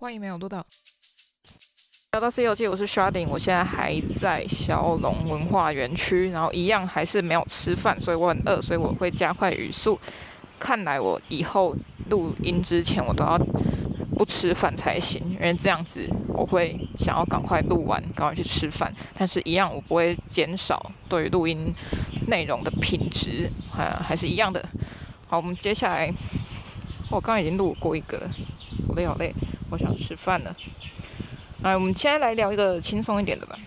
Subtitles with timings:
[0.00, 0.64] 欢迎没有录到。
[2.12, 9.98] 聊到《西游记》，我是 Sharding，我现在还在小龙文化园区，然后一样还是没有吃饭，所以我很饿，所以我会加快语速。
[10.56, 11.74] 看来我以后
[12.10, 13.36] 录音之前，我都要
[14.16, 18.94] 不吃饭才行，因为这样子我会想要赶快录完，赶快去吃饭。
[19.18, 21.74] 但是，一样我不会减少对录音
[22.28, 24.64] 内容的品质，啊，还是一样的。
[25.26, 26.08] 好，我们接下来，
[27.10, 28.30] 我刚刚已经录过一个，
[28.86, 29.34] 我累好累，
[29.70, 30.54] 我想吃饭了。
[31.62, 33.58] 来，我们现在来聊一个轻松一点的吧。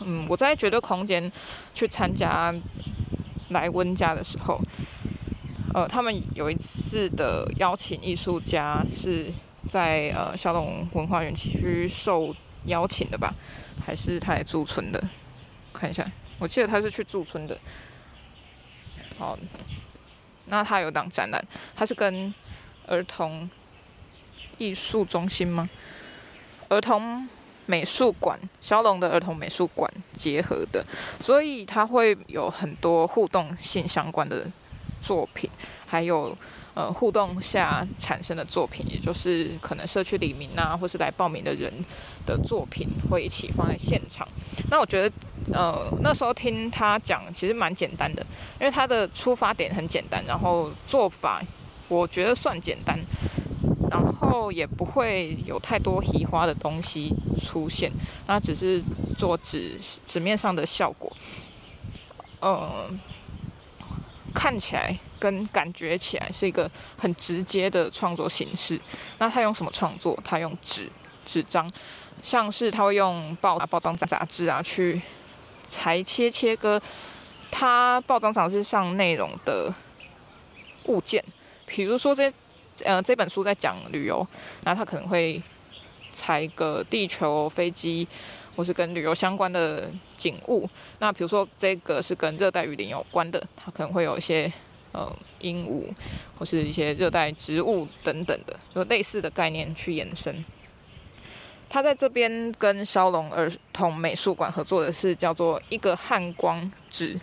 [0.00, 1.30] 嗯，我在绝对空间
[1.74, 2.54] 去参加
[3.50, 4.60] 莱温家的时候，
[5.74, 9.32] 呃，他们有一次的邀请艺术家是
[9.68, 12.34] 在呃小龙文化园区受
[12.66, 13.34] 邀请的吧？
[13.84, 15.02] 还是他来驻村的？
[15.72, 16.08] 看一下，
[16.38, 17.58] 我记得他是去驻村的。
[19.18, 19.36] 好，
[20.46, 22.32] 那他有档展览，他是跟
[22.86, 23.50] 儿童
[24.58, 25.68] 艺术中心吗？
[26.68, 27.26] 儿童
[27.64, 30.84] 美术馆，小龙的儿童美术馆结合的，
[31.20, 34.46] 所以它会有很多互动性相关的
[35.00, 35.48] 作品，
[35.86, 36.36] 还有
[36.74, 41.72] 呃互动下产生的作品，也就是可能社区里民啊，或是来报名的人
[42.26, 44.26] 的作品会一起放在现场。
[44.70, 45.14] 那我觉得
[45.52, 48.22] 呃那时候听他讲，其实蛮简单的，
[48.60, 51.42] 因为他的出发点很简单，然后做法
[51.88, 52.98] 我觉得算简单。
[53.90, 57.90] 然后也不会有太多奇花的东西出现，
[58.26, 58.82] 那只是
[59.16, 61.10] 做纸纸面上的效果。
[62.42, 63.00] 嗯，
[64.34, 68.80] 看起来跟感觉起来是一个很直接的创作形式。
[69.18, 70.18] 那他用什么创作？
[70.22, 70.90] 他用纸
[71.24, 71.68] 纸张，
[72.22, 75.00] 像是他会用报报章杂志啊去
[75.68, 76.80] 裁切切割，
[77.50, 79.72] 他报章杂志上内容的
[80.84, 81.24] 物件，
[81.64, 82.36] 比如说这些。
[82.84, 84.26] 呃，这本书在讲旅游，
[84.64, 85.42] 然后他可能会
[86.12, 88.06] 裁个地球、飞机，
[88.56, 90.68] 或是跟旅游相关的景物。
[90.98, 94.52] 那比如说这个是跟热带雨林有关的，它可能会有一些
[94.92, 95.84] 呃鹦鹉，
[96.38, 100.44] 或是一些热带植物等等的，就类似的概念去延伸。
[101.70, 107.20] 他在这边跟骁龙儿童美术馆合作的是叫做一个汉光纸，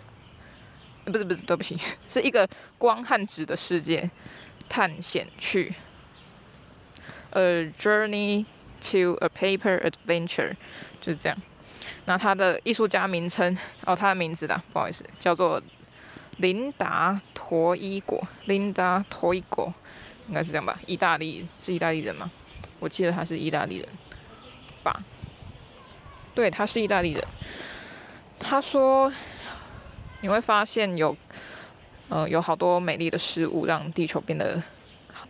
[1.04, 4.08] 不是不是，对不起， 是一个光和纸的世界。
[4.68, 5.74] 探险去
[7.30, 8.44] ，A journey
[8.80, 10.54] to a paper adventure，
[11.00, 11.38] 就是这样。
[12.04, 15.62] 那他的艺术家名称哦，他的名字啦，不好意思，叫做
[16.38, 19.72] 琳达托伊果，琳达托伊果，
[20.28, 20.78] 应该是这样吧？
[20.86, 22.30] 意大利是意大利人吗？
[22.78, 23.88] 我记得他是意大利人
[24.82, 25.02] 吧？
[26.34, 27.24] 对，他是意大利人。
[28.38, 29.12] 他说，
[30.20, 31.16] 你会发现有。
[32.08, 34.62] 呃，有好多美丽的事物让地球变得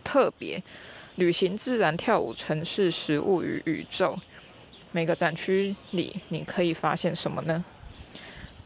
[0.03, 0.61] 特别。
[1.15, 4.15] 旅行、自然、跳舞、城市、食物与宇宙，
[4.91, 7.65] 每个展区里你可以发现什么呢？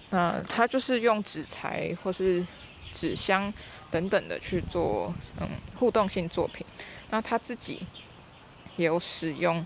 [0.09, 2.45] 那他就是用纸材或是
[2.91, 3.53] 纸箱
[3.89, 6.67] 等等的去做嗯互动性作品。
[7.09, 7.81] 那他自己
[8.75, 9.65] 也有使用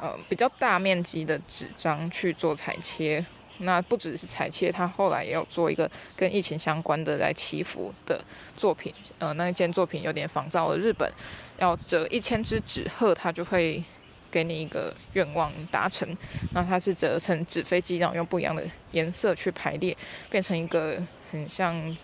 [0.00, 3.26] 呃比较大面积的纸张去做裁切。
[3.58, 8.22] 那不只是裁切，他后来也有做一个跟疫情相关的来祈福的
[8.56, 8.92] 作品。
[9.18, 11.10] 呃，那一件作品有点仿照了日本，
[11.58, 13.82] 要折一千只纸鹤，他就会
[14.30, 16.08] 给你一个愿望达成。
[16.52, 19.96] 那它是折成纸飞机，然后用不一样的颜色去排列，
[20.28, 21.00] 变成一个
[21.30, 21.96] 很像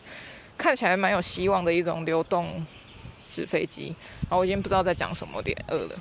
[0.57, 2.65] 看起来蛮有希望的一种流动
[3.29, 3.95] 纸飞机。
[4.23, 6.01] 然后我已经不知道在讲什么，点饿了，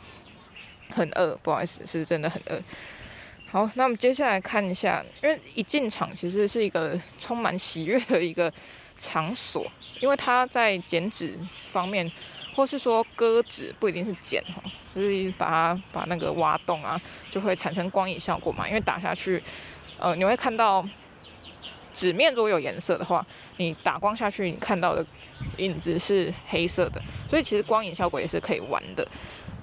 [0.92, 2.62] 很饿，不好意思，是真的很饿。
[3.52, 8.54] 好，那我们接下来看一下，因为一进场其实是一个充满喜悦的一个
[8.96, 9.66] 场所，
[10.00, 12.10] 因为它在剪纸方面，
[12.56, 14.62] 或是说割纸，不一定是剪哈，
[14.94, 17.02] 就是把它把那个挖洞啊，
[17.32, 18.68] 就会产生光影效果嘛。
[18.68, 19.42] 因为打下去，
[19.98, 20.88] 呃，你会看到
[21.92, 23.26] 纸面如果有颜色的话，
[23.58, 25.04] 你打光下去，你看到的
[25.58, 29.08] 影子是黑色的，所以其实光影效果也是可以玩的。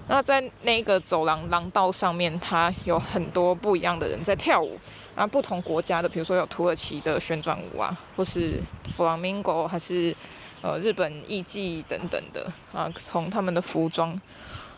[0.09, 4.79] 那在那个走廊廊道上面，它有很多不一样的人在跳舞，
[5.17, 8.61] 啊，不同国家的，比如说有土耳其的旋转舞啊，或是
[8.97, 10.15] 弗朗明哥，还是
[10.63, 14.17] 呃日本艺伎等等的啊，从他们的服装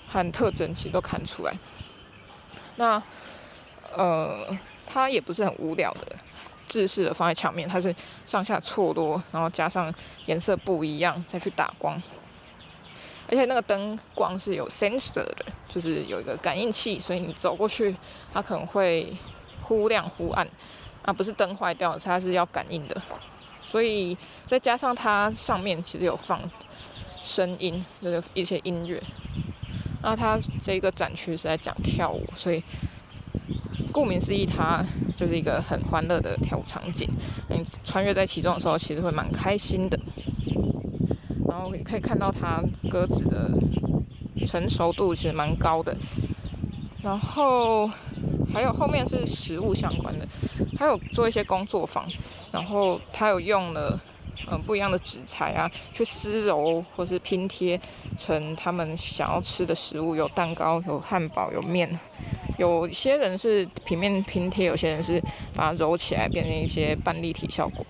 [0.06, 1.52] 和特征其实都看出来。
[2.76, 3.02] 那
[3.94, 4.46] 呃，
[4.86, 6.16] 它也不是很无聊的，
[6.66, 7.94] 制式的放在墙面，它是
[8.24, 9.92] 上下错落，然后加上
[10.24, 12.00] 颜色不一样，再去打光。
[13.30, 17.94] 而且那个灯光是有 sensor 的，就是有一个感应器，所以你走过去，
[18.32, 19.14] 它可能会
[19.62, 20.48] 忽亮忽暗，
[21.02, 23.00] 啊，不是灯坏掉，它是要感应的。
[23.62, 24.16] 所以
[24.46, 26.40] 再加上它上面其实有放
[27.22, 29.02] 声音，就是一些音乐，
[30.02, 32.62] 那它这个展区是在讲跳舞，所以
[33.92, 34.82] 顾名思义，它
[35.18, 37.06] 就是一个很欢乐的跳舞场景。
[37.50, 40.00] 你穿越在其中的时候，其实会蛮开心的。
[41.76, 43.50] 也可以看到它鸽子的
[44.46, 45.96] 成熟度其实蛮高的。
[47.02, 47.90] 然后
[48.52, 50.26] 还有后面是食物相关的，
[50.78, 52.06] 还有做一些工作坊，
[52.52, 54.00] 然后它有用了。
[54.48, 57.78] 嗯，不一样的纸材啊，去撕揉或是拼贴
[58.16, 61.90] 成他们想要吃的食物，有蛋糕，有汉堡，有面。
[62.56, 65.20] 有些人是平面拼贴，有些人是
[65.56, 67.84] 把它揉起来变成一些半立体效果。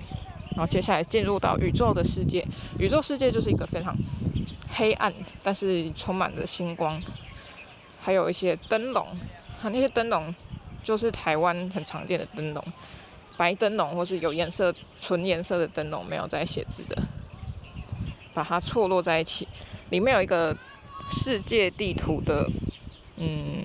[0.59, 2.45] 然后接下来进入到宇宙的世界，
[2.81, 3.97] 宇宙世界就是一个非常
[4.69, 7.01] 黑暗，但是充满了星光，
[8.01, 9.07] 还有一些灯笼，
[9.63, 10.35] 那些灯笼
[10.83, 12.65] 就是台湾很常见的灯笼。
[13.37, 17.01] 白灯笼或是有颜色、纯颜色的灯笼，没有在写字的，
[18.35, 19.47] 把它错落在一起。
[19.91, 20.57] 里面有一个
[21.13, 22.51] 世界地图的，
[23.17, 23.65] 嗯，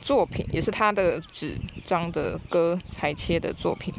[0.00, 3.92] 作品，也是他的纸张的割裁切的作品。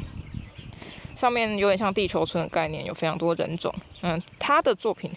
[1.18, 3.74] 上面有点像地球村的概念，有非常多人种。
[4.02, 5.10] 嗯，他的作品，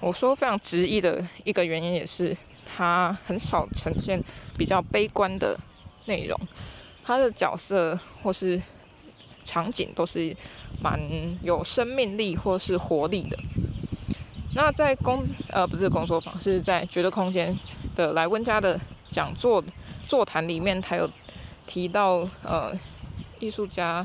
[0.00, 2.36] 我说非常直译的一个原因，也是
[2.66, 4.20] 他很少呈现
[4.58, 5.56] 比较悲观的
[6.06, 6.36] 内容。
[7.04, 8.60] 他的角色或是
[9.44, 10.36] 场景都是
[10.82, 11.00] 蛮
[11.44, 13.38] 有生命力或是活力的。
[14.56, 17.56] 那在工呃不是工作坊，是在绝对空间
[17.94, 19.62] 的莱温家的讲座
[20.08, 21.08] 座谈里面，他有
[21.68, 22.76] 提到呃
[23.38, 24.04] 艺术家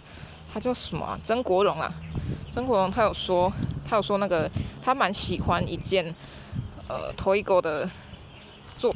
[0.56, 1.20] 他叫什么啊？
[1.22, 1.94] 曾国荣啊，
[2.54, 3.52] 曾国荣他有说
[3.86, 4.50] 他有说那个
[4.82, 6.16] 他蛮喜欢一件
[6.88, 7.90] 呃 Toigo 的
[8.78, 8.96] 作，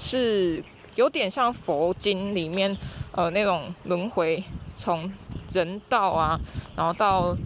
[0.00, 0.64] 是
[0.96, 2.76] 有点像佛经里面
[3.12, 4.42] 呃那种轮回
[4.76, 5.12] 从。
[5.52, 6.40] 人道啊，
[6.74, 7.36] 然后到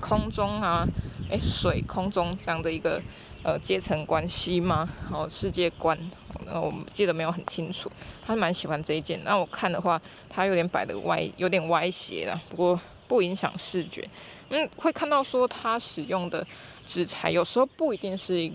[0.00, 0.84] 空中啊，
[1.30, 3.00] 诶，水空中这样的一个
[3.42, 4.88] 呃阶层关系吗？
[5.10, 5.98] 然后世界观，
[6.46, 7.90] 那我记得没有很清楚。
[8.26, 14.08] 他蛮喜欢这一件，那我看的话，他有点摆的歪，有点歪斜了，不过不影响视觉。
[14.50, 16.46] 嗯，会看到说他使用的
[16.86, 18.50] 纸材有时候不一定是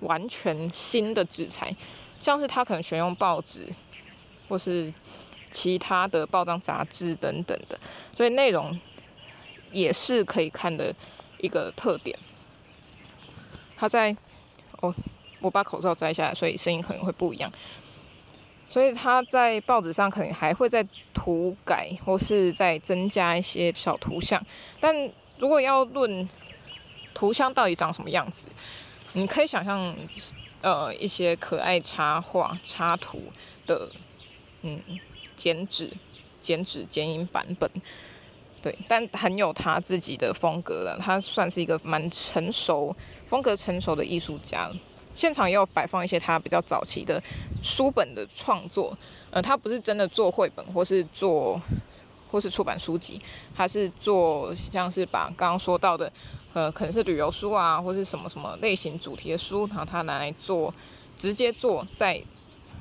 [0.00, 1.74] 完全新的纸材，
[2.18, 3.68] 像是他可能选用报纸，
[4.48, 4.92] 或是。
[5.52, 7.76] 其他的报章杂志等等的，
[8.14, 8.78] 所以内容
[9.72, 10.94] 也是可以看的
[11.38, 12.16] 一个特点。
[13.80, 14.14] 他在
[14.82, 14.94] 哦，
[15.40, 17.50] 我把口罩摘下来，所以声音可能会不一样。
[18.66, 24.44] 所以他在报纸上可能还会再涂改，或是再增加一些小图像。
[24.78, 24.94] 但
[25.38, 26.28] 如果要论
[27.14, 28.50] 图像到底长什么样子，
[29.14, 29.96] 你可以想象，
[30.60, 33.22] 呃，一些可爱插画、插图
[33.66, 33.90] 的，
[34.60, 34.78] 嗯。
[35.36, 35.90] 剪纸、
[36.38, 37.70] 剪纸、剪影版本，
[38.62, 40.98] 对，但很有他自己的风格了。
[41.00, 42.94] 他算是一个蛮成熟、
[43.26, 44.70] 风格成熟的艺术家。
[45.14, 47.22] 现场也有摆放一些他比较早期的
[47.62, 48.96] 书本的创作。
[49.30, 51.60] 呃，他不是真的做绘本，或是做，
[52.30, 53.20] 或是出版书籍，
[53.54, 56.12] 他是做像是把刚刚说到的，
[56.52, 60.72] 呃，可能是旅游书啊，或是什么什么类型主题的书，然后他拿来做，
[61.16, 62.22] 直接做在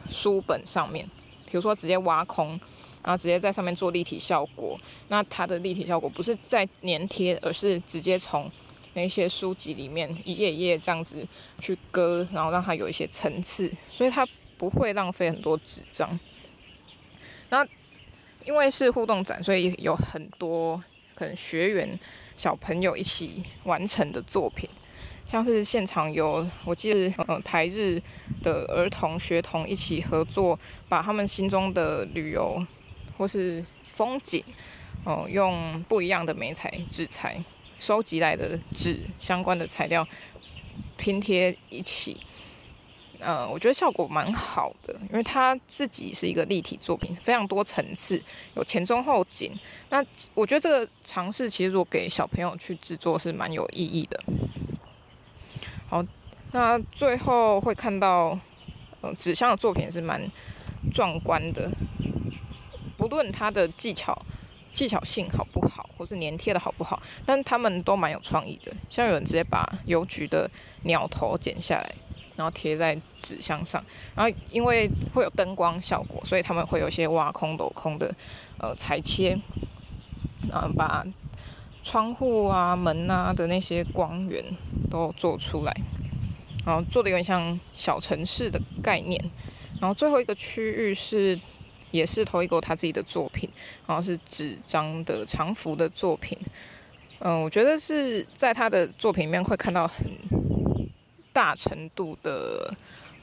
[0.09, 1.09] 书本上面。
[1.45, 2.59] 比如说直接挖空，
[3.03, 4.79] 然后直接在上面做立体效果。
[5.07, 8.51] 那它的立体效果不是在粘贴，而是直接从
[8.93, 11.25] 那些书籍里面一页一页这样子
[11.59, 14.27] 去割，然后让它有一些层次，所以它
[14.57, 16.19] 不会浪费很多纸张。
[17.49, 17.65] 那
[18.45, 20.81] 因为是互动展，所以有很多
[21.15, 21.99] 可能学员
[22.35, 24.69] 小朋友一起完成的作品。
[25.25, 28.01] 像是现场有，我记得，呃，台日
[28.41, 32.65] 的儿童学童一起合作，把他们心中的旅游
[33.19, 34.41] 或是风景，
[35.03, 37.43] 哦、用不一样的媒材纸材
[37.77, 40.07] 收集来的纸相关的材料
[40.95, 42.17] 拼贴一起，
[43.19, 48.23] 呃，我觉得效果蛮好的，因为它自己是一个立体作品，非常多层次，
[48.55, 49.51] 有前中后景。
[49.89, 50.01] 那
[50.33, 54.23] 我觉得这个尝试其实如果给小朋友去制作是蛮有意义的。
[55.89, 56.05] 好，
[56.53, 58.39] 那最后会看到，
[59.01, 60.21] 呃，纸箱的作品是蛮
[60.93, 61.69] 壮观的。
[62.99, 64.15] 不论它的技巧、
[64.69, 68.75] 技巧性好不好，或是粘贴的好不好，但他们都蛮有创意的。
[68.89, 70.51] 像有人直接把邮局的
[70.83, 71.95] 鸟头剪下来，
[72.35, 73.81] 然后贴在纸箱上，
[74.13, 78.13] 然后因为会有灯光效果，所以他们会有一些挖空镂空的
[78.57, 79.39] 呃裁切，
[80.51, 81.05] 然后把。
[81.81, 84.43] 窗户啊、门啊的那些光源
[84.91, 85.73] 都做出来，
[86.65, 89.19] 然后做的有点像小城市的概念。
[89.79, 91.39] 然后最后一个区域是，
[91.91, 93.49] 也是 Toigo 他自己的作品，
[93.87, 96.37] 然后是纸张的长幅的作品。
[97.19, 100.07] 嗯，我觉得是在他的作品里面会看到很
[101.33, 102.73] 大程度的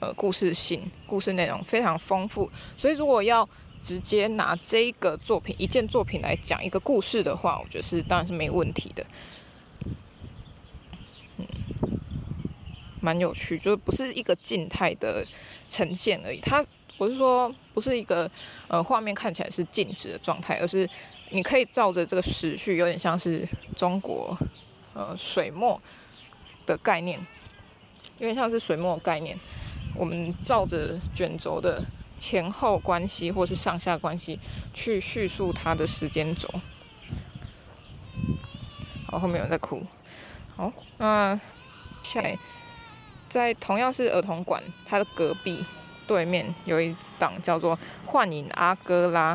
[0.01, 2.51] 呃故事性，故事内容非常丰富。
[2.77, 3.49] 所以如果要
[3.81, 9.07] 直接拿这个作品一件作品来讲一个故事的话，我觉得是当然是没问题的。
[11.39, 11.47] 嗯，
[13.01, 15.25] 蛮有趣，就是不是一个静态的
[15.69, 16.41] 呈现而已。
[16.41, 16.63] 它
[16.99, 18.31] 我是说，不是一个
[18.69, 20.89] 呃画面看起来是静止的状态，而是
[21.31, 24.37] 你可以照着这个时序，有点像是中国
[24.95, 25.81] 呃水墨
[26.65, 27.19] 的概念，
[28.19, 29.39] 有点像是水墨概念。
[29.95, 31.85] 我们照着卷轴的
[32.19, 34.39] 前后关系，或是上下关系
[34.73, 36.49] 去叙述它的时间轴。
[39.07, 39.83] 好，后面有人在哭。
[40.57, 41.39] 好，那
[42.03, 42.39] 下来
[43.29, 45.63] 在同样是儿童馆，它的隔壁。
[46.07, 49.35] 对面有一档叫做《幻影阿哥拉》，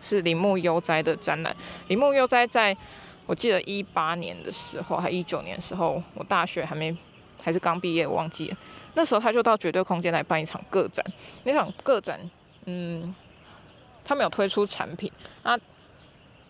[0.00, 1.54] 是铃木悠哉的展览。
[1.88, 2.76] 铃木悠哉在
[3.26, 6.96] 我记得一八年的时候，还一九年的时候，我大学还没
[7.42, 8.56] 还是刚毕业，我忘记了。
[8.94, 11.04] 那时候他就到绝对空间来办一场个展。
[11.44, 12.18] 那场个展，
[12.64, 13.14] 嗯，
[14.04, 15.12] 他没有推出产品。
[15.44, 15.56] 那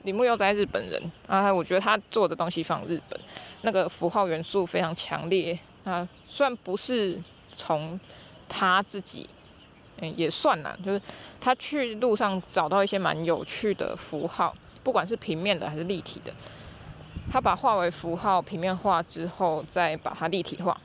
[0.04, 3.20] 铃木悠哉日本人啊，我觉得他做的东西放日本，
[3.62, 5.58] 那个符号元素非常强烈。
[5.84, 7.20] 啊，虽然不是
[7.52, 7.98] 从
[8.48, 9.28] 他自己。
[10.00, 11.00] 嗯，也算啦，就是
[11.40, 16.32] 他去路上找到一些蛮有趣的符号，不管是平面的还是立体的，
[17.30, 20.78] 他把画为符号平面化之后，再把它立体化。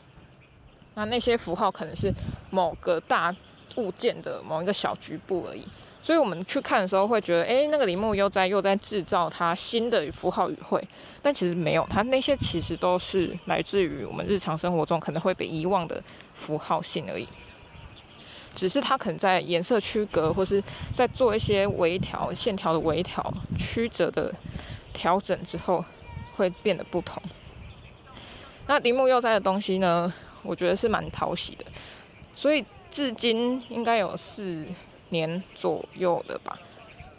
[0.96, 2.14] 那那些符号可能是
[2.50, 3.36] 某个大
[3.76, 5.66] 物件的某一个小局部而已，
[6.02, 10.82] 所以我们去看的时候会觉得，诶，那个铃木又在又在制造他新的符号语汇，
[11.22, 16.02] 但其实没有，他那些其实都是来自于我们日常生活中可能会被遗忘的
[16.34, 17.28] 符号性而已。
[18.56, 20.64] 只是它可能在颜色区隔，或是
[20.96, 23.22] 在做一些微调、线条的微调、
[23.58, 24.34] 曲折的
[24.94, 25.84] 调整之后，
[26.36, 27.22] 会变得不同。
[28.66, 31.66] 那铃木佑哉的东西呢，我觉得是蛮讨喜的，
[32.34, 34.66] 所以至今应该有四
[35.10, 36.58] 年左右的吧，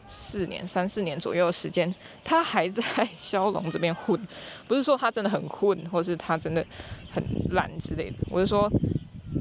[0.07, 2.83] 四年、三四年左右的时间，他还在
[3.17, 4.19] 骁龙这边混。
[4.67, 6.65] 不是说他真的很混，或是他真的
[7.11, 8.71] 很烂之类的，我是说。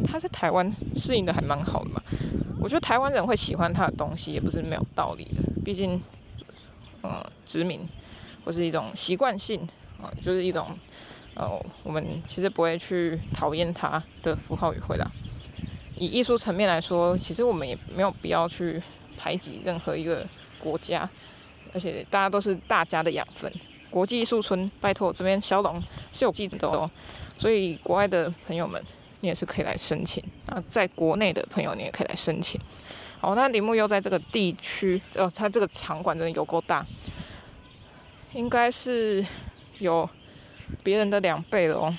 [0.03, 2.01] 他在台湾适应的还蛮好的嘛，
[2.59, 6.01] 我觉得台湾人会喜欢他的东西也不是没有道理的，毕竟，
[7.01, 7.87] 呃，殖民
[8.43, 9.67] 或是一种习惯性
[10.01, 10.67] 啊、就是一种，
[11.35, 11.49] 呃，
[11.83, 15.09] 我们其实不会去讨厌他的符号语汇啦。
[15.97, 18.81] 以艺术层面来说，其实我们也没有必要去
[19.17, 20.27] 排挤任何一个
[20.59, 21.09] 国家，
[21.73, 23.51] 而且大家都是大家的养分。
[23.89, 26.91] 国际艺术村，拜托这边萧龙是有记得的哦，
[27.37, 28.83] 所以国外的朋友们。
[29.25, 32.62] 你也是可以来申请啊，在国内的朋友你也可以来申请。
[33.20, 36.86] 好，那铃木又在这个地区，哦，它这个场馆真的有够大，
[38.34, 39.25] 应该是
[39.79, 40.08] 有
[40.84, 41.98] 别人的两倍了哦。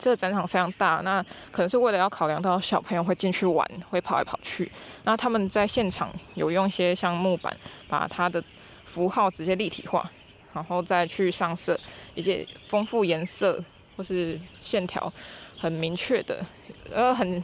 [0.00, 1.22] 这个展场非常大，那
[1.52, 4.68] 可能是为了要考量到小朋友会进去玩，会跑来跑去。
[5.04, 7.56] 那他们在现场有用一些像木板，
[7.86, 8.42] 把它的
[8.84, 10.10] 符号直接立体化，
[10.52, 11.78] 然后再去上色
[12.16, 13.62] 一些丰富颜色
[13.96, 15.12] 或是线条。
[15.58, 16.44] 很明确的，
[16.92, 17.40] 呃，很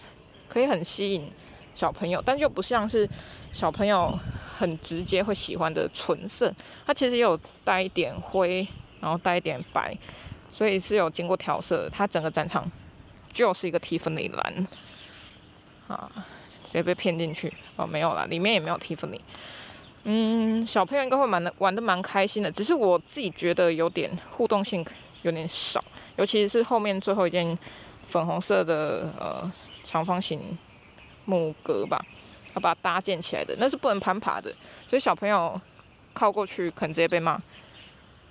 [0.49, 1.31] 可以很吸引
[1.73, 3.09] 小朋友，但又不像是
[3.53, 4.19] 小朋友
[4.59, 6.53] 很直接会喜欢的纯色，
[6.85, 8.67] 它其实也有带一点灰，
[9.01, 9.97] 然后带一点白，
[10.53, 11.91] 所以是有经过调色的。
[11.91, 12.69] 它整个展场
[13.33, 14.67] 就是一个蒂芙尼蓝
[15.87, 16.11] 啊，
[16.65, 19.21] 直接被骗进去哦，没有啦，里面也没有蒂芙尼。
[20.03, 24.85] 嗯，小朋友应该会蛮的玩的蛮开心的，只是我自己觉得有点互动性
[25.23, 25.85] 有点少，
[26.19, 27.57] 尤其是后面最后一件。
[28.09, 29.53] 粉红色的呃
[29.85, 30.57] 长方形
[31.27, 32.03] 木格吧，
[32.55, 34.51] 要把它搭建起来的，那是不能攀爬的，
[34.87, 35.61] 所以小朋友
[36.15, 37.39] 靠过去可能直接被骂，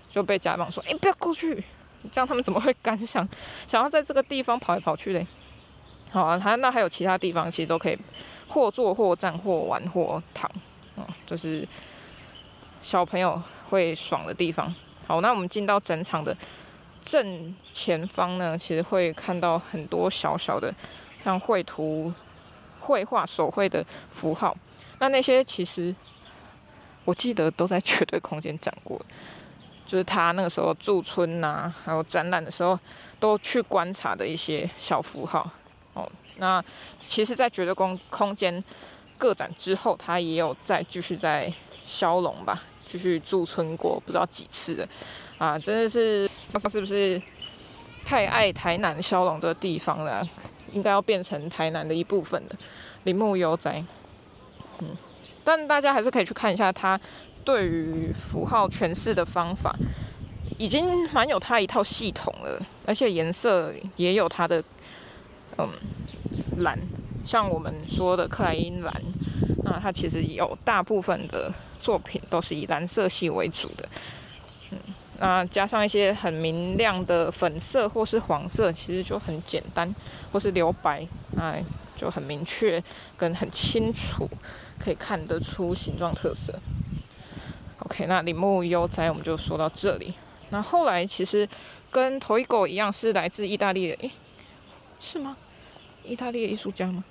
[0.09, 1.63] 就被家长说：“哎、不要过去！”
[2.11, 3.29] 这样他们怎么会敢想
[3.67, 5.27] 想要在这个地方跑来跑去嘞？
[6.09, 7.97] 好啊，他那还有其他地方，其实都可以
[8.47, 10.49] 或坐或站或玩或躺，
[10.95, 11.67] 嗯，就是
[12.81, 13.39] 小朋友
[13.69, 14.73] 会爽的地方。
[15.05, 16.35] 好，那我们进到整场的。
[17.07, 20.73] 正前方呢，其实会看到很多小小的，
[21.23, 22.13] 像绘图、
[22.81, 24.53] 绘画、手绘的符号。
[24.99, 25.95] 那那些其实
[27.05, 28.99] 我记得都在绝对空间展过，
[29.85, 32.77] 就是他那个时候驻村呐、还有展览的时候
[33.21, 35.49] 都去观察的一些小符号。
[35.93, 36.61] 哦，那
[36.99, 38.61] 其实，在绝对空空间
[39.17, 41.51] 个展之后，他也有再继续在
[41.85, 44.87] 消融吧，继续驻村过，不知道几次。
[45.37, 47.21] 啊，真的是，他是不是
[48.03, 50.27] 太爱台南萧龙这个地方了？
[50.73, 52.55] 应该要变成台南的一部分了。
[53.03, 53.83] 铃木悠哉，
[54.79, 54.87] 嗯，
[55.43, 56.99] 但大家还是可以去看一下他
[57.45, 59.73] 对于符号诠释的方法，
[60.57, 64.61] 已经蛮有他一套系统了，而且颜色也有他的，
[65.57, 65.69] 嗯，
[66.57, 66.77] 蓝，
[67.23, 68.93] 像我们说的克莱因蓝，
[69.63, 73.89] 那他其实有大部分的作品都是以蓝色系为主的。
[74.71, 74.79] 嗯，
[75.19, 79.93] 那加上一些很明亮的粉色或是黄色，其实就很简单，
[80.31, 81.07] 或是留白，
[81.37, 81.63] 哎，
[81.95, 82.83] 就很明确
[83.15, 84.29] 跟很清楚，
[84.79, 86.53] 可以看得出形状特色。
[87.79, 90.13] OK，那铃木悠哉我们就说到这里。
[90.49, 91.47] 那后来其实
[91.91, 94.11] 跟头一狗一样，是来自意大利的，诶，
[94.99, 95.37] 是吗？
[96.03, 97.03] 意大利的艺术家吗？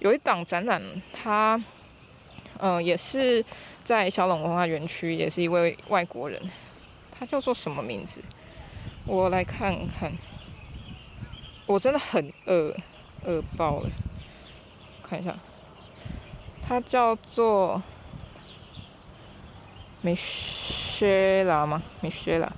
[0.00, 0.82] 有一档展览，
[1.12, 1.62] 他，
[2.58, 3.44] 呃，也是
[3.84, 6.40] 在小龙文化园区，也是一位外国人，
[7.10, 8.22] 他叫做什么名字？
[9.04, 10.10] 我来看看，
[11.66, 12.74] 我真的很饿，
[13.24, 13.90] 饿爆了，
[15.02, 15.36] 看一下，
[16.66, 17.82] 他叫做
[20.00, 21.82] 米歇拉吗？
[22.00, 22.50] 米歇拉，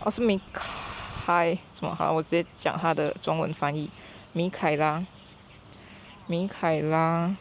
[0.00, 2.10] 哦，是米凯，怎么好？
[2.10, 3.90] 我直接讲他的中文翻译。
[4.32, 5.04] 米凯拉，
[6.26, 7.36] 米凯拉，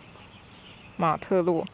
[0.97, 1.65] 马特洛，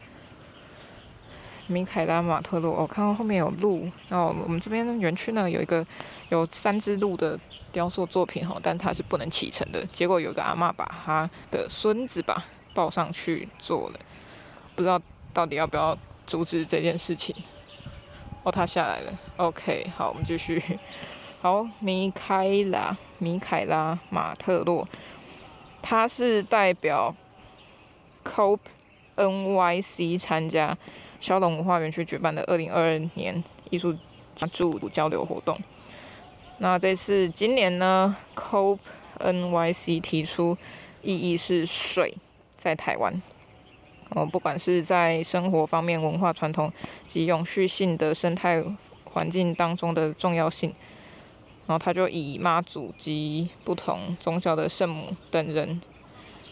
[1.66, 2.70] 米凯拉马特洛。
[2.70, 5.86] 我、看到后面有鹿，然后我们这边园区呢有一个
[6.28, 7.38] 有三只鹿的
[7.72, 9.84] 雕塑作品哈，但它是不能启程的。
[9.86, 12.44] 结果有个阿嬷把他的孙子吧
[12.74, 14.00] 抱上去做了，
[14.74, 15.00] 不知道
[15.32, 17.34] 到底要不要阻止这件事情。
[18.42, 19.12] 哦，他下来了。
[19.36, 20.62] OK，好，我们继续。
[21.40, 24.86] 好，米凯拉，米凯拉马特洛，
[25.82, 27.14] 他是代表
[28.24, 28.58] COPE
[29.16, 30.76] NYC 参加
[31.24, 33.96] 萧龙文化园区举办的二零二二年艺术
[34.34, 35.58] 家驻交流活动。
[36.58, 38.78] 那这次今年呢，COPE
[39.20, 40.54] NYC 提出
[41.00, 42.14] 意义是水
[42.58, 43.22] 在台湾，
[44.10, 46.70] 哦，不管是在生活方面、文化传统
[47.06, 48.62] 及永续性的生态
[49.04, 50.74] 环境当中的重要性。
[51.66, 55.80] 然后他就以妈祖及不同宗教的圣母等人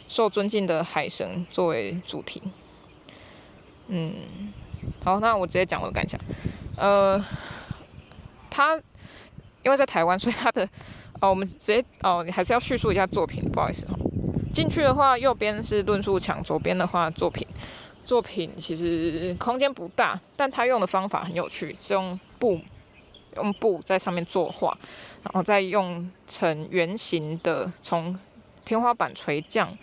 [0.08, 2.40] 受尊敬的海神作为主题。
[3.88, 4.14] 嗯，
[5.04, 6.20] 好，那我直接讲我的感想。
[6.76, 7.22] 呃，
[8.50, 8.76] 他
[9.62, 10.68] 因为在台湾，所以他的
[11.20, 13.98] 哦，我们直接哦，你还是要叙述一下作品，不好意思哦。
[14.52, 17.46] 进去的话，右边是论述墙，左边的话作品。
[18.04, 22.60] 作品其实空间不大，但他用的方法很有趣，是用布。
[23.36, 24.76] 用布在上面作画，
[25.22, 28.14] 然后再用成圆形的，从
[28.62, 29.74] 天花板垂降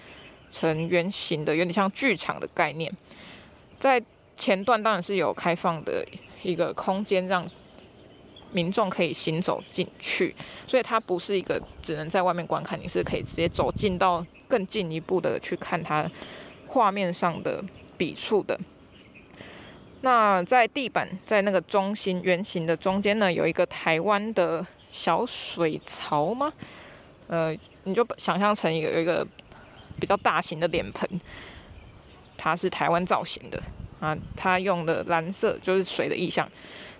[0.51, 2.95] 成圆形的，有点像剧场的概念。
[3.79, 3.99] 在
[4.39, 6.03] 前段当然是有开放的
[6.41, 7.45] 一个空间，让
[8.51, 10.33] 民众可以行走进去，
[10.65, 16.09] 所以它不是一个只能在外面观看，你是可以直接走进到更进一步的去看它
[16.65, 17.63] 画面上的
[17.97, 18.57] 笔触的。
[20.01, 26.53] 那在地板，在那个中心圆形的中间呢，有一个台湾的小水槽吗？
[27.27, 29.27] 呃，你就想象成一个有一个
[29.99, 31.21] 比较大型的脸盆，
[32.37, 33.61] 它是台湾造型的
[33.99, 36.49] 啊，它用的蓝色就是水的意象，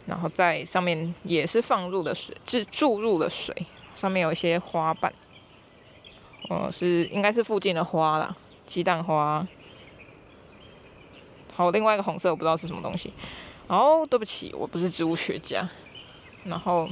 [0.05, 3.55] 然后在上面也是放入了水，注注入了水，
[3.95, 5.13] 上面有一些花瓣，
[6.49, 8.35] 哦、是应该是附近的花啦，
[8.65, 9.47] 鸡蛋花。
[11.53, 13.13] 好，另外一个红色我不知道是什么东西。
[13.67, 15.67] 哦，对不起，我不是植物学家。
[16.45, 16.89] 然后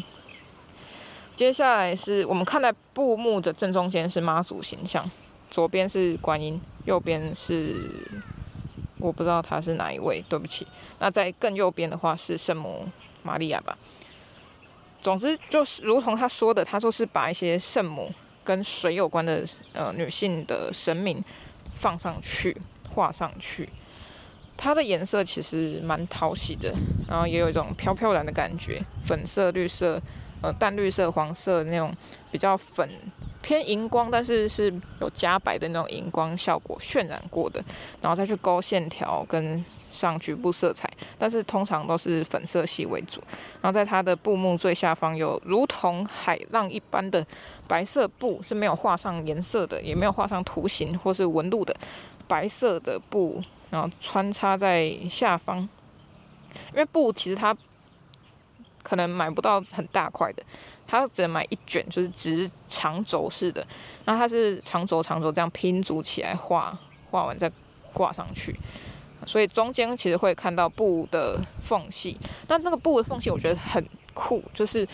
[1.35, 5.09] 接下来是我们看在布幕的正中间是妈祖形象，
[5.49, 8.05] 左边是观音，右边是
[8.99, 10.65] 我不知道他是哪一位，对不起。
[10.99, 12.87] 那在更右边的话是圣母
[13.23, 13.77] 玛利亚吧。
[15.01, 18.11] 总之就是如同他说的，他说是把一些圣母
[18.43, 21.23] 跟水有关的呃女性的神明
[21.73, 22.55] 放上去，
[22.93, 23.69] 画上去。
[24.57, 26.73] 它的颜色其实蛮讨喜的，
[27.07, 30.01] 然后也有一种飘飘然的感觉，粉色、绿色、
[30.41, 31.95] 呃淡绿色、黄色那种
[32.31, 32.89] 比较粉
[33.47, 37.63] 偏荧光，但是是有加白的那种荧光效果渲染过的，
[38.01, 43.21] 然后再去勾线条跟上局部色彩，但是通常都是粉色系为主。
[43.61, 47.25] 然后在它的布幕最下方有如同海浪一般的
[47.69, 51.73] 白色布，是没有画上颜色的，也没有画上图形或是纹路的
[52.27, 53.41] 白色的布。
[53.69, 55.59] 然后穿插在下方，
[56.73, 57.55] 因为布其实它
[58.87, 60.41] 可能买不到很大块的，
[60.87, 63.67] 它只能买一卷，就是直长轴式的。
[64.05, 66.79] 那它是长轴长轴这样拼组起来画，
[67.11, 67.51] 画完再
[67.91, 68.57] 挂上去，
[69.25, 72.17] 所以中间其实会看到布的缝隙。
[72.47, 74.87] 但那个布的缝隙我觉得很酷，就是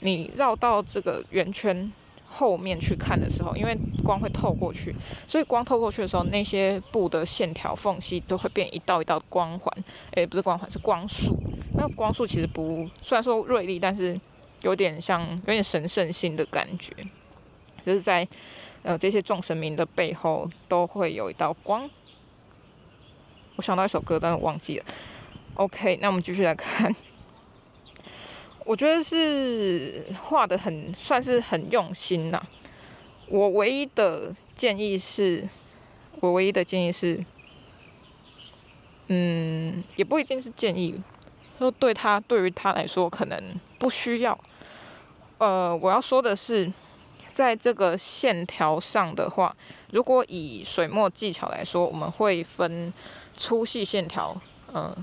[0.00, 1.92] 你绕到这个圆圈。
[2.30, 4.94] 后面去看的时候，因为光会透过去，
[5.26, 9.84] 所以光透过去的时候，那些布的线条缝隙都会变一道一道光环。
[10.12, 11.36] 诶，不是光环，是光束。
[11.74, 14.20] 那光束其实不，虽然说锐利，但是
[14.62, 16.92] 有点像有点神圣性的感觉，
[17.84, 18.28] 就是在
[18.82, 21.88] 呃，这些众神明的背后都会有一道光。
[23.56, 24.84] 我想到一首歌，但是忘记了。
[25.54, 26.94] OK，那我们继续来看。
[28.68, 32.38] 我觉得是画得很算是很用心呐。
[33.26, 35.48] 我唯一的建议是，
[36.20, 37.24] 我唯一的建议是，
[39.06, 41.02] 嗯，也不一定是建议，
[41.58, 43.42] 说对他对于他来说可能
[43.78, 44.38] 不需要。
[45.38, 46.70] 呃，我要说的是，
[47.32, 49.56] 在这个线条上的话，
[49.92, 52.92] 如果以水墨技巧来说，我们会分
[53.34, 54.38] 粗细线条，
[54.74, 54.94] 嗯、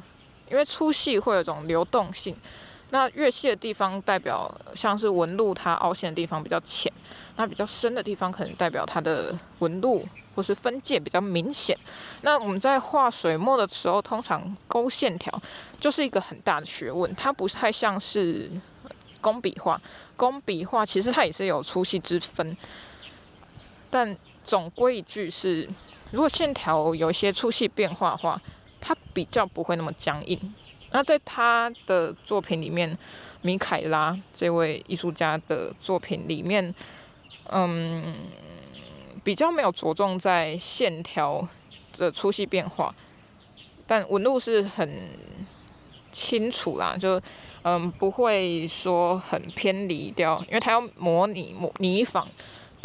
[0.52, 2.36] 因为粗细会有种流动性。
[2.96, 6.90] 那越细的地方代表像是纹路，它凹陷的地方比较浅；
[7.36, 11.78] 那比较深的地方可能代表它的纹路或是分界比较明显。
[12.22, 15.42] 那我们在画水墨的时候，通常勾线条
[15.78, 18.50] 就是一个很大的学问，它不太像是
[19.20, 19.82] 工笔画。
[20.16, 22.56] 工笔画其实它也是有粗细之分，
[23.90, 25.70] 但总归一句是，
[26.12, 28.42] 如果线条有一些粗细变化的话，
[28.80, 30.54] 它比较不会那么僵硬。
[30.96, 32.98] 那在他的作品里面，
[33.42, 36.74] 米凯拉这位艺术家的作品里面，
[37.50, 38.16] 嗯，
[39.22, 41.46] 比较没有着重在线条
[41.98, 42.96] 的粗细变化，
[43.86, 45.10] 但纹路是很
[46.14, 47.22] 清楚啦，就
[47.64, 52.26] 嗯不会说很偏离掉，因为他要模拟模拟仿。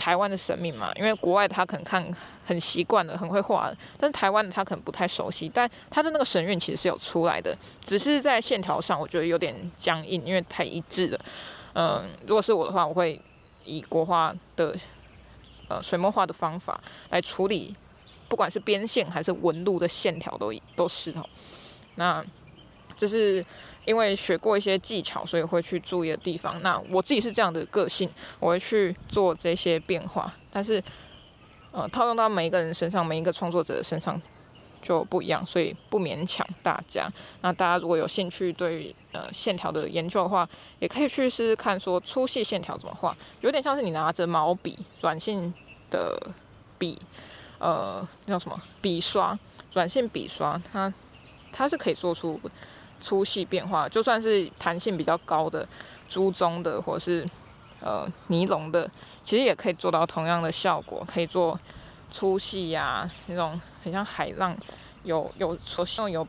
[0.01, 2.03] 台湾的神明嘛，因为国外他可能看
[2.47, 11.21] 很习惯了，很会画，但是台湾的他可能不太熟悉，但他的那个神韵其实是有出来的，只是在线条上我觉得有点僵硬，因为太一致了。
[11.75, 13.21] 嗯，如果是我的话，我会
[13.67, 14.75] 以国画的
[15.69, 17.77] 呃水墨画的方法来处理，
[18.27, 21.25] 不管是边线还是纹路的线条都都是哦。
[21.97, 22.25] 那
[23.01, 23.43] 这是
[23.87, 26.61] 因为学过一些技巧，所以会去注意的地方。
[26.61, 28.07] 那我自己是这样的个性，
[28.39, 30.31] 我会去做这些变化。
[30.51, 30.85] 但是，
[31.73, 34.21] 呃，套用到每一个人身上，每一个创作者的身上
[34.83, 37.11] 就不一样，所以不勉强大家。
[37.41, 40.47] 那大家如果有兴趣对呃线条的研究的话，
[40.79, 45.55] 也可以去试试看，说粗细线条怎么画，有点像是你拿着毛笔，软性
[45.91, 46.21] 的
[46.77, 47.01] 笔，
[47.59, 49.39] 呃，叫什么笔刷，
[49.73, 50.93] 软性笔刷，它
[51.51, 52.39] 它是可以做出。
[53.01, 55.67] 粗细变化，就算是弹性比较高的
[56.09, 57.27] 珠棕的，或是
[57.81, 58.91] 呃尼龙的，
[59.23, 61.05] 其实也可以做到同样的效果。
[61.11, 61.59] 可以做
[62.11, 64.57] 粗细呀、那种很像海浪，
[65.03, 66.27] 有有所希望有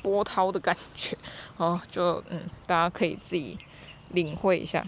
[0.00, 1.16] 波涛的感觉
[1.56, 1.80] 哦。
[1.90, 3.58] 就嗯，大家可以自己
[4.10, 4.86] 领会一下。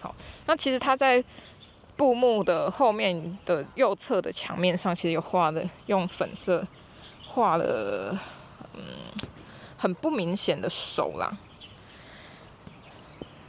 [0.00, 0.14] 好，
[0.46, 1.22] 那其实它在
[1.96, 6.66] 布幕的后面的右侧的墙面上，其实有画的，用粉色
[7.28, 8.18] 画了，
[8.74, 8.82] 嗯。
[9.78, 11.32] 很不明显的手啦。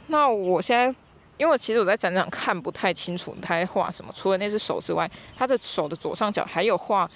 [0.06, 0.96] 那我现在，
[1.36, 7.08] 因为其实我在展场看不太清楚他在画什么，除了那只手之外，他的手的左上角还有画，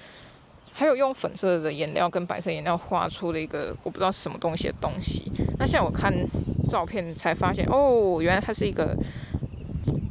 [0.72, 5.30] 还有用粉色的颜料跟白色颜料画出了一个我不知道是什么东西的东西。
[5.58, 6.12] 那现在我看
[6.68, 8.96] 照片才发现，哦，原来它是一个，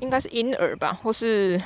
[0.02, 1.62] 应该是婴儿吧，或是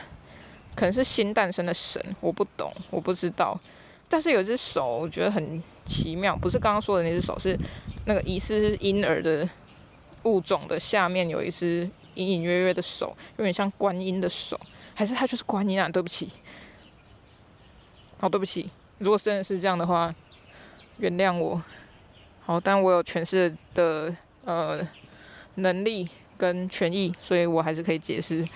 [0.75, 3.59] 可能是新诞生的神，我不懂，我不知道。
[4.07, 7.57] 但是有只手，我觉得很奇妙，不是刚刚说的那只手，是
[8.05, 9.49] 那个疑似是婴儿的
[10.23, 14.59] 物种的下面有一只隐隐约约的手，有点像观音的手，
[14.93, 15.89] 还是它就是观音啊？
[15.89, 16.29] 对不起，
[18.19, 20.13] 好，对不起，如果真的是这样的话，
[20.97, 21.61] 原谅我。
[22.41, 24.79] 好，但我有诠释的呃
[25.55, 28.47] 能力跟权益，所以我还是可以解释。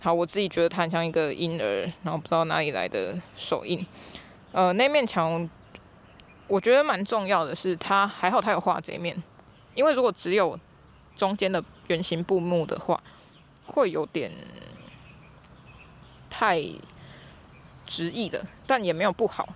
[0.00, 3.86] 好，我自己觉得它很像一个婴儿，然后不知道哪里来的手印。
[4.50, 5.48] 呃，那面墙
[6.52, 9.16] 我觉得蛮重要的是，它还好，它有画这一面，
[9.74, 10.58] 因为如果只有
[11.16, 13.02] 中间的圆形布幕的话，
[13.64, 14.30] 会有点
[16.28, 16.62] 太
[17.86, 19.48] 直译的，但也没有不好，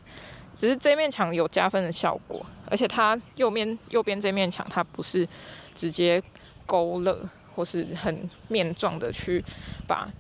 [0.57, 5.29] 只是这面墙有加分的效果，而且它右面右边这面墙它不是
[5.75, 6.23] 直接
[6.65, 9.45] 勾勒或是很面状的去
[9.87, 10.11] 把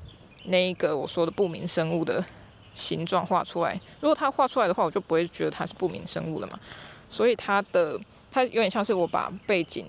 [0.45, 2.23] 那一个我说的不明生物的。
[2.77, 6.61] 形状画出来，如果它画出来的话，我就不会觉得它是不明生物了嘛。
[7.09, 7.99] 所以它的
[8.31, 9.87] 它有点像是我把背景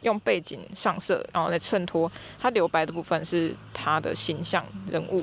[0.00, 2.10] 用背景上色，然后来衬托
[2.40, 5.22] 它留白的部分是它的形象人物。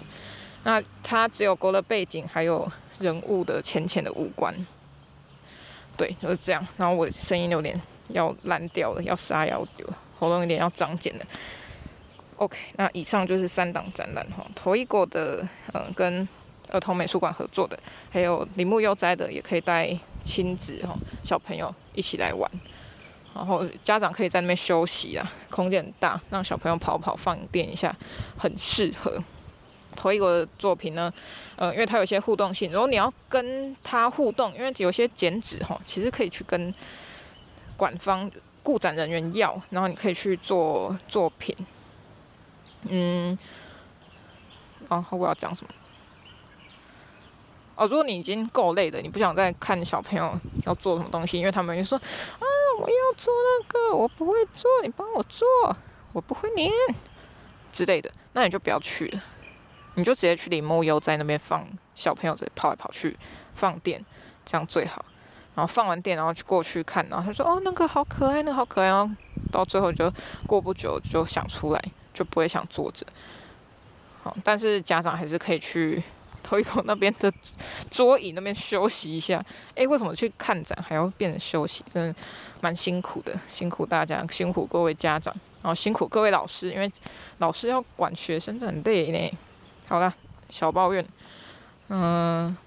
[0.63, 4.55] 那它只有勾勒背景，还有人物的浅浅的五官。
[5.97, 6.65] 对，就是这样。
[6.77, 9.59] 然后我声音有点要烂掉了，要沙哑，
[10.17, 11.25] 喉咙有点要长茧了。
[12.37, 16.25] OK，那以上就是三档展览哈，头一个的嗯跟。
[16.71, 17.77] 儿童美术馆合作的，
[18.09, 22.49] 还有铃木悠哉的，也可以带亲子哈小朋友一起来玩，
[23.33, 27.95] 然后家长可以在那边休息啊，空间很大，让小朋友跑跑放电一下，
[28.37, 29.21] 很适合。
[29.95, 31.11] 头一个作品呢，
[31.55, 36.73] 呃，因为它有些互动性，如果你要跟他互动，因为有些剪纸哈，其实可以去跟
[37.75, 38.29] 馆方
[38.61, 41.53] 顾展人员要，然后你可以去做作品。
[42.83, 43.37] 嗯，
[44.87, 45.73] 然后我要讲什么？
[47.79, 52.45] 哦，如果你已经够累了，你不想再看小朋友要做什么东西，因为他们就说啊，
[52.77, 55.47] 我要做那个，我不会做，你帮我做，
[56.11, 56.69] 我不会粘
[57.71, 59.23] 之类的，那你就不要去了，
[59.95, 61.65] 你就直接去领木悠在那边放
[61.95, 63.17] 小朋友在跑来跑去
[63.55, 64.03] 放电，
[64.45, 65.05] 这样最好。
[65.55, 69.15] 然后放完电，然后去过去看，然后他说哦，那个好可爱，那个好可爱，然后
[69.53, 70.11] 到最后就
[70.45, 71.81] 过不久就想出来，
[72.13, 73.07] 就不会想坐着。
[74.21, 76.03] 好，但是家长还是可以去。
[76.49, 77.31] 头一口那边的
[77.91, 79.43] 桌椅那边休息一下，
[79.75, 81.85] 诶，为什么去看展还要变成休息？
[81.93, 82.15] 真的
[82.59, 85.31] 蛮辛苦的，辛苦大家，辛苦各位家长，
[85.61, 86.91] 然后辛苦各位老师，因为
[87.37, 89.37] 老师要管学生，真的很累呢。
[89.87, 90.11] 好了，
[90.49, 91.05] 小抱怨，
[91.89, 92.57] 嗯，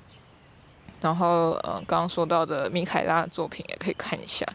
[1.01, 4.47] 然后呃，刚刚说到的米凯拉的作品也可以看一下，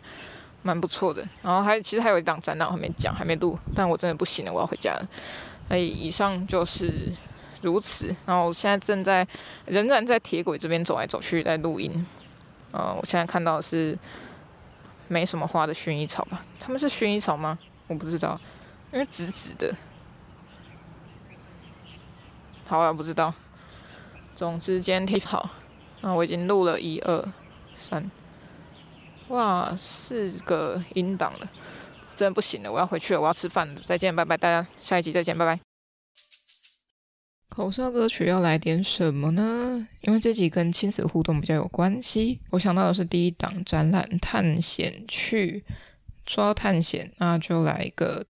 [0.62, 1.28] 蛮不错的。
[1.42, 5.06] 然后还其实还有一档展览我还没讲，还没录，但我真的不行了，我要回家了。
[5.68, 7.12] 所以以上就是。
[7.62, 9.28] 如此，然后我现在正在
[9.66, 12.06] 仍然在铁轨这边走来走去，在录音。
[12.72, 13.98] 呃，我现在看到的是
[15.08, 16.44] 没什么花的薰衣草吧？
[16.60, 17.58] 他们是薰衣草吗？
[17.88, 18.40] 我不知道，
[18.92, 19.74] 因为紫紫的。
[22.66, 23.34] 好啊，不知道。
[24.36, 25.50] 总之，今天挺好。
[26.02, 27.28] 那我已经录了一二
[27.76, 28.12] 三，
[29.30, 31.50] 哇，四个音档了，
[32.14, 33.82] 真的不行了，我要回去了，我要吃饭了。
[33.84, 35.67] 再见，拜拜，大家下一集再见，拜拜。
[37.58, 39.88] 口哨歌曲要来点什么呢？
[40.02, 45.66] 因为这集跟亲子互动比较有关系，我想到的是第一档展览《探险去》，
[46.32, 48.28] 说到探险，那就来一个。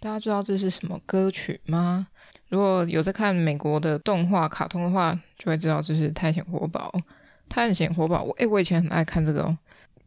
[0.00, 2.08] 大家知道这是什么歌曲吗？
[2.50, 6.90] 如果有在看美国的动画卡通的话，就会知道这是《探险活宝》。
[7.48, 9.58] 《探险活宝》，我、欸、诶，我以前很爱看这个哦。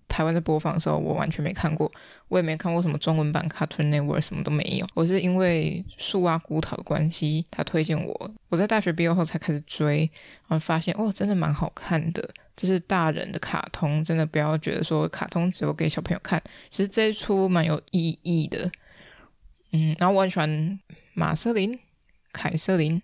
[0.09, 1.91] 台湾在播放的时候，我完全没看过，
[2.27, 4.85] 我也没看过什么中文版 Cartoon Network，什么都没有。
[4.93, 10.01] 我是因为树蛙孤岛的关系，他推荐我，我在大学毕业后才开始追，
[10.47, 12.29] 然后发现哦，真的蛮好看的。
[12.55, 18.69] 这是大人的卡通，真的不要觉得说卡通只有给小朋友看，其实这一出蛮有意义的。
[19.71, 20.79] 嗯，然后我很喜欢
[21.15, 21.79] 马瑟琳。
[22.33, 23.01] 凯瑟琳，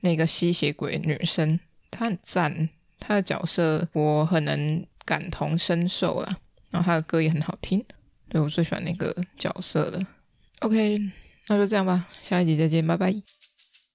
[0.00, 1.58] 那个吸血鬼女生，
[1.90, 2.68] 她很赞，
[3.00, 6.36] 她的角色我很能感同身受啦。
[6.70, 7.82] 然后她的歌也很好听，
[8.28, 10.06] 对，我最喜欢那个角色了。
[10.60, 11.00] OK，
[11.48, 13.14] 那就这样吧，下一集再见，拜拜。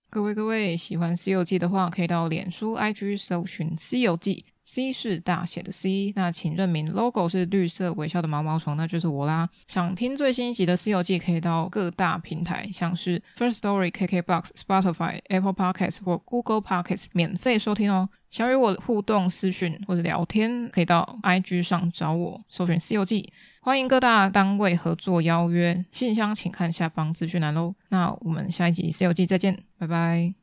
[0.09, 4.45] 各位各位，喜欢《西游记》的话，可以到脸书、IG 搜寻《西游记》。
[4.73, 9.49] C 是大写的 C，那请认明 logo 是绿色微笑的毛毛虫，那就是我啦。
[9.67, 18.07] 想听最新一集的《西游记》，可以到各大平台，像是 First Story、KKBox、Spotify、Apple Podcasts 或 Google Podcasts 免费收听哦。
[18.29, 23.23] 想与我互动私讯或者聊天，可以到 IG 上找我，搜寻《西游记》。
[23.59, 27.75] 欢迎各大单位合作邀约，信箱请看下方资讯栏喽。
[27.89, 30.40] 那我们下一集《西游记》再见，拜拜。